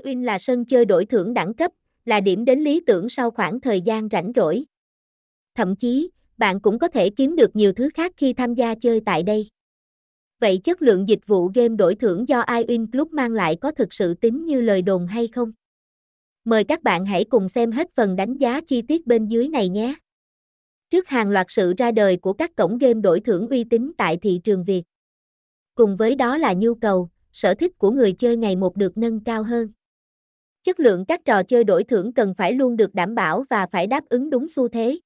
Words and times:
iWin 0.00 0.24
là 0.24 0.38
sân 0.38 0.64
chơi 0.64 0.84
đổi 0.84 1.06
thưởng 1.06 1.34
đẳng 1.34 1.54
cấp, 1.54 1.72
là 2.04 2.20
điểm 2.20 2.44
đến 2.44 2.60
lý 2.60 2.80
tưởng 2.86 3.08
sau 3.08 3.30
khoảng 3.30 3.60
thời 3.60 3.80
gian 3.80 4.08
rảnh 4.12 4.32
rỗi. 4.34 4.64
Thậm 5.54 5.76
chí, 5.76 6.10
bạn 6.38 6.60
cũng 6.60 6.78
có 6.78 6.88
thể 6.88 7.10
kiếm 7.10 7.36
được 7.36 7.56
nhiều 7.56 7.72
thứ 7.72 7.88
khác 7.94 8.12
khi 8.16 8.32
tham 8.32 8.54
gia 8.54 8.74
chơi 8.74 9.00
tại 9.06 9.22
đây. 9.22 9.48
Vậy 10.40 10.60
chất 10.64 10.82
lượng 10.82 11.08
dịch 11.08 11.26
vụ 11.26 11.50
game 11.54 11.76
đổi 11.76 11.94
thưởng 11.94 12.28
do 12.28 12.42
iWin 12.42 12.90
Club 12.90 13.12
mang 13.12 13.32
lại 13.32 13.56
có 13.60 13.70
thực 13.72 13.94
sự 13.94 14.14
tính 14.14 14.46
như 14.46 14.60
lời 14.60 14.82
đồn 14.82 15.06
hay 15.06 15.26
không? 15.26 15.52
Mời 16.44 16.64
các 16.64 16.82
bạn 16.82 17.06
hãy 17.06 17.24
cùng 17.24 17.48
xem 17.48 17.72
hết 17.72 17.90
phần 17.94 18.16
đánh 18.16 18.36
giá 18.36 18.60
chi 18.60 18.82
tiết 18.82 19.06
bên 19.06 19.26
dưới 19.26 19.48
này 19.48 19.68
nhé. 19.68 19.94
Trước 20.90 21.08
hàng 21.08 21.30
loạt 21.30 21.46
sự 21.48 21.74
ra 21.78 21.90
đời 21.90 22.16
của 22.16 22.32
các 22.32 22.56
cổng 22.56 22.78
game 22.78 23.00
đổi 23.00 23.20
thưởng 23.20 23.48
uy 23.48 23.64
tín 23.64 23.92
tại 23.98 24.16
thị 24.16 24.40
trường 24.44 24.64
Việt. 24.64 24.82
Cùng 25.74 25.96
với 25.96 26.14
đó 26.14 26.36
là 26.36 26.52
nhu 26.52 26.74
cầu, 26.74 27.08
sở 27.32 27.54
thích 27.54 27.78
của 27.78 27.90
người 27.90 28.12
chơi 28.12 28.36
ngày 28.36 28.56
một 28.56 28.76
được 28.76 28.98
nâng 28.98 29.24
cao 29.24 29.42
hơn. 29.42 29.68
Chất 30.66 30.80
lượng 30.80 31.04
các 31.04 31.24
trò 31.24 31.42
chơi 31.42 31.64
đổi 31.64 31.84
thưởng 31.84 32.12
cần 32.12 32.34
phải 32.34 32.52
luôn 32.52 32.76
được 32.76 32.94
đảm 32.94 33.14
bảo 33.14 33.44
và 33.50 33.66
phải 33.66 33.86
đáp 33.86 34.04
ứng 34.08 34.30
đúng 34.30 34.48
xu 34.48 34.68
thế. 34.68 34.98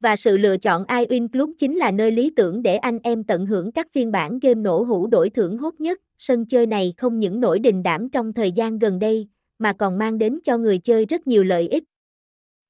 Và 0.00 0.16
sự 0.16 0.36
lựa 0.36 0.56
chọn 0.56 0.84
iWin 0.84 1.28
Club 1.28 1.50
chính 1.58 1.76
là 1.76 1.90
nơi 1.90 2.10
lý 2.10 2.30
tưởng 2.36 2.62
để 2.62 2.76
anh 2.76 2.98
em 3.02 3.24
tận 3.24 3.46
hưởng 3.46 3.72
các 3.72 3.86
phiên 3.92 4.12
bản 4.12 4.38
game 4.38 4.54
nổ 4.54 4.82
hũ 4.82 5.06
đổi 5.06 5.30
thưởng 5.30 5.58
hot 5.58 5.74
nhất. 5.80 6.00
Sân 6.18 6.46
chơi 6.46 6.66
này 6.66 6.94
không 6.96 7.18
những 7.20 7.40
nổi 7.40 7.58
đình 7.58 7.82
đám 7.82 8.08
trong 8.08 8.32
thời 8.32 8.52
gian 8.52 8.78
gần 8.78 8.98
đây, 8.98 9.28
mà 9.58 9.72
còn 9.72 9.98
mang 9.98 10.18
đến 10.18 10.38
cho 10.44 10.58
người 10.58 10.78
chơi 10.78 11.06
rất 11.06 11.26
nhiều 11.26 11.44
lợi 11.44 11.68
ích. 11.68 11.84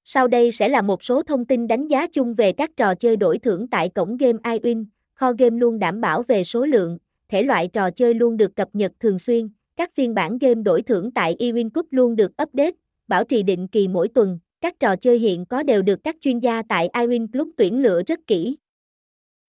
Sau 0.04 0.28
đây 0.28 0.52
sẽ 0.52 0.68
là 0.68 0.82
một 0.82 1.02
số 1.02 1.22
thông 1.22 1.44
tin 1.44 1.66
đánh 1.66 1.88
giá 1.88 2.06
chung 2.06 2.34
về 2.34 2.52
các 2.52 2.70
trò 2.76 2.94
chơi 2.94 3.16
đổi 3.16 3.38
thưởng 3.38 3.68
tại 3.68 3.88
cổng 3.88 4.16
game 4.16 4.38
iWin. 4.42 4.84
Kho 5.14 5.32
game 5.32 5.56
luôn 5.58 5.78
đảm 5.78 6.00
bảo 6.00 6.22
về 6.22 6.44
số 6.44 6.66
lượng, 6.66 6.98
thể 7.28 7.42
loại 7.42 7.68
trò 7.68 7.90
chơi 7.90 8.14
luôn 8.14 8.36
được 8.36 8.56
cập 8.56 8.68
nhật 8.72 8.92
thường 9.00 9.18
xuyên, 9.18 9.48
các 9.76 9.94
phiên 9.94 10.14
bản 10.14 10.38
game 10.38 10.62
đổi 10.62 10.82
thưởng 10.82 11.10
tại 11.10 11.36
iWin 11.38 11.70
Cup 11.70 11.86
luôn 11.90 12.16
được 12.16 12.32
update, 12.42 12.74
bảo 13.08 13.24
trì 13.24 13.42
định 13.42 13.68
kỳ 13.68 13.88
mỗi 13.88 14.08
tuần, 14.08 14.38
các 14.60 14.80
trò 14.80 14.96
chơi 14.96 15.18
hiện 15.18 15.46
có 15.46 15.62
đều 15.62 15.82
được 15.82 16.04
các 16.04 16.16
chuyên 16.20 16.38
gia 16.38 16.62
tại 16.68 16.88
iWin 16.92 17.26
Club 17.32 17.48
tuyển 17.56 17.82
lựa 17.82 18.02
rất 18.06 18.20
kỹ. 18.26 18.56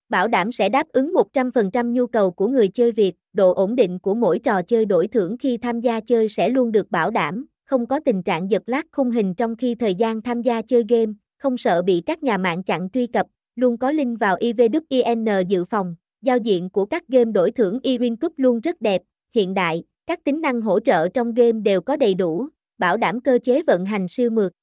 Bảo 0.09 0.27
đảm 0.27 0.51
sẽ 0.51 0.69
đáp 0.69 0.87
ứng 0.89 1.13
100% 1.33 1.91
nhu 1.91 2.07
cầu 2.07 2.31
của 2.31 2.47
người 2.47 2.67
chơi 2.67 2.91
Việt, 2.91 3.15
độ 3.33 3.53
ổn 3.53 3.75
định 3.75 3.99
của 3.99 4.15
mỗi 4.15 4.39
trò 4.39 4.61
chơi 4.61 4.85
đổi 4.85 5.07
thưởng 5.07 5.37
khi 5.37 5.57
tham 5.57 5.81
gia 5.81 5.99
chơi 5.99 6.29
sẽ 6.29 6.49
luôn 6.49 6.71
được 6.71 6.91
bảo 6.91 7.11
đảm, 7.11 7.45
không 7.65 7.85
có 7.85 7.99
tình 8.05 8.23
trạng 8.23 8.51
giật 8.51 8.63
lag 8.65 8.85
khung 8.91 9.11
hình 9.11 9.33
trong 9.35 9.55
khi 9.55 9.75
thời 9.75 9.95
gian 9.95 10.21
tham 10.21 10.41
gia 10.41 10.61
chơi 10.61 10.85
game, 10.89 11.13
không 11.37 11.57
sợ 11.57 11.81
bị 11.81 12.03
các 12.05 12.23
nhà 12.23 12.37
mạng 12.37 12.63
chặn 12.63 12.89
truy 12.93 13.07
cập, 13.07 13.27
luôn 13.55 13.77
có 13.77 13.91
link 13.91 14.19
vào 14.19 14.37
IVWIN 14.37 15.43
dự 15.47 15.65
phòng. 15.65 15.95
Giao 16.21 16.37
diện 16.37 16.69
của 16.69 16.85
các 16.85 17.07
game 17.07 17.31
đổi 17.31 17.51
thưởng 17.51 17.79
iWin 17.83 18.15
Cup 18.21 18.33
luôn 18.37 18.59
rất 18.59 18.81
đẹp, 18.81 19.01
hiện 19.33 19.53
đại, 19.53 19.83
các 20.07 20.23
tính 20.23 20.41
năng 20.41 20.61
hỗ 20.61 20.79
trợ 20.79 21.07
trong 21.07 21.33
game 21.33 21.51
đều 21.51 21.81
có 21.81 21.95
đầy 21.95 22.13
đủ, 22.13 22.47
bảo 22.77 22.97
đảm 22.97 23.21
cơ 23.21 23.39
chế 23.43 23.61
vận 23.67 23.85
hành 23.85 24.07
siêu 24.07 24.29
mượt. 24.29 24.53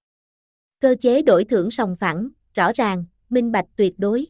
Cơ 0.80 0.94
chế 1.00 1.22
đổi 1.22 1.44
thưởng 1.44 1.70
sòng 1.70 1.96
phẳng, 1.96 2.28
rõ 2.54 2.72
ràng, 2.74 3.04
minh 3.30 3.52
bạch 3.52 3.66
tuyệt 3.76 3.94
đối. 3.98 4.26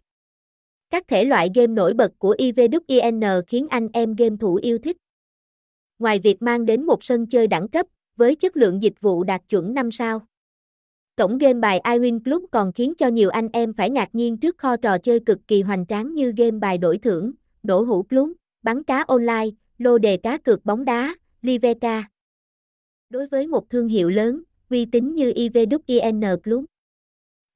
Các 0.90 1.08
thể 1.08 1.24
loại 1.24 1.50
game 1.54 1.66
nổi 1.66 1.94
bật 1.94 2.12
của 2.18 2.34
IVWIN 2.38 3.42
khiến 3.46 3.66
anh 3.70 3.88
em 3.92 4.14
game 4.14 4.36
thủ 4.40 4.54
yêu 4.54 4.78
thích. 4.78 4.96
Ngoài 5.98 6.18
việc 6.18 6.42
mang 6.42 6.66
đến 6.66 6.86
một 6.86 7.04
sân 7.04 7.26
chơi 7.26 7.46
đẳng 7.46 7.68
cấp, 7.68 7.86
với 8.16 8.36
chất 8.36 8.56
lượng 8.56 8.82
dịch 8.82 9.00
vụ 9.00 9.24
đạt 9.24 9.42
chuẩn 9.48 9.74
5 9.74 9.90
sao. 9.90 10.20
Cổng 11.16 11.38
game 11.38 11.60
bài 11.60 11.80
iWin 11.84 12.20
Club 12.24 12.44
còn 12.50 12.72
khiến 12.72 12.94
cho 12.98 13.06
nhiều 13.06 13.30
anh 13.30 13.48
em 13.52 13.72
phải 13.72 13.90
ngạc 13.90 14.08
nhiên 14.12 14.36
trước 14.36 14.58
kho 14.58 14.76
trò 14.76 14.98
chơi 14.98 15.20
cực 15.20 15.38
kỳ 15.48 15.62
hoành 15.62 15.86
tráng 15.86 16.14
như 16.14 16.32
game 16.36 16.58
bài 16.58 16.78
đổi 16.78 16.98
thưởng, 16.98 17.32
đổ 17.62 17.82
hũ 17.82 18.02
club, 18.02 18.30
bắn 18.62 18.82
cá 18.82 19.04
online, 19.08 19.46
lô 19.78 19.98
đề 19.98 20.16
cá 20.16 20.38
cược 20.38 20.64
bóng 20.64 20.84
đá, 20.84 21.14
liveca. 21.42 22.04
Đối 23.10 23.26
với 23.26 23.46
một 23.46 23.70
thương 23.70 23.88
hiệu 23.88 24.10
lớn, 24.10 24.42
uy 24.70 24.84
tín 24.84 25.14
như 25.14 25.32
IVWIN 25.32 26.36
Club, 26.36 26.64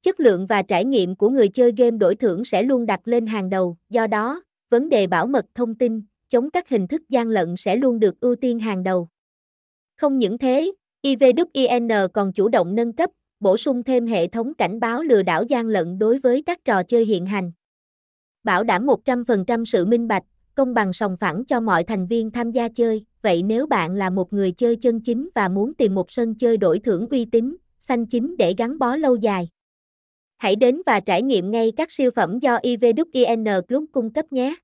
chất 0.03 0.19
lượng 0.19 0.45
và 0.45 0.61
trải 0.61 0.85
nghiệm 0.85 1.15
của 1.15 1.29
người 1.29 1.47
chơi 1.47 1.73
game 1.77 1.97
đổi 1.97 2.15
thưởng 2.15 2.45
sẽ 2.45 2.63
luôn 2.63 2.85
đặt 2.85 3.01
lên 3.05 3.25
hàng 3.25 3.49
đầu, 3.49 3.77
do 3.89 4.07
đó, 4.07 4.41
vấn 4.69 4.89
đề 4.89 5.07
bảo 5.07 5.27
mật 5.27 5.45
thông 5.55 5.75
tin, 5.75 6.01
chống 6.29 6.51
các 6.51 6.69
hình 6.69 6.87
thức 6.87 7.09
gian 7.09 7.29
lận 7.29 7.55
sẽ 7.57 7.75
luôn 7.75 7.99
được 7.99 8.19
ưu 8.19 8.35
tiên 8.35 8.59
hàng 8.59 8.83
đầu. 8.83 9.07
Không 9.95 10.19
những 10.19 10.37
thế, 10.37 10.71
IVWIN 11.03 12.07
còn 12.07 12.33
chủ 12.33 12.49
động 12.49 12.75
nâng 12.75 12.93
cấp, 12.93 13.09
bổ 13.39 13.57
sung 13.57 13.83
thêm 13.83 14.07
hệ 14.07 14.27
thống 14.27 14.53
cảnh 14.53 14.79
báo 14.79 15.03
lừa 15.03 15.23
đảo 15.23 15.43
gian 15.43 15.67
lận 15.67 15.99
đối 15.99 16.19
với 16.19 16.43
các 16.45 16.65
trò 16.65 16.83
chơi 16.83 17.05
hiện 17.05 17.25
hành. 17.25 17.51
Bảo 18.43 18.63
đảm 18.63 18.85
100% 18.85 19.65
sự 19.65 19.85
minh 19.85 20.07
bạch, 20.07 20.23
công 20.59 20.73
bằng 20.73 20.93
sòng 20.93 21.17
phẳng 21.17 21.45
cho 21.45 21.59
mọi 21.59 21.83
thành 21.83 22.07
viên 22.07 22.31
tham 22.31 22.51
gia 22.51 22.69
chơi. 22.69 23.05
Vậy 23.21 23.43
nếu 23.43 23.67
bạn 23.67 23.95
là 23.95 24.09
một 24.09 24.33
người 24.33 24.51
chơi 24.51 24.75
chân 24.75 25.01
chính 25.01 25.29
và 25.35 25.49
muốn 25.49 25.73
tìm 25.73 25.95
một 25.95 26.11
sân 26.11 26.35
chơi 26.35 26.57
đổi 26.57 26.79
thưởng 26.79 27.07
uy 27.09 27.25
tín, 27.25 27.55
xanh 27.79 28.05
chính 28.05 28.37
để 28.37 28.53
gắn 28.57 28.79
bó 28.79 28.95
lâu 28.95 29.15
dài, 29.15 29.49
hãy 30.37 30.55
đến 30.55 30.81
và 30.85 30.99
trải 30.99 31.21
nghiệm 31.21 31.51
ngay 31.51 31.71
các 31.77 31.91
siêu 31.91 32.11
phẩm 32.15 32.39
do 32.39 32.57
IVWIN 32.57 33.61
Club 33.61 33.83
cung 33.91 34.13
cấp 34.13 34.25
nhé. 34.31 34.55